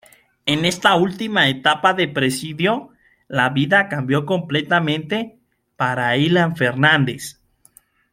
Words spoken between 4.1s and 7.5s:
completamente para Ilan Fernández.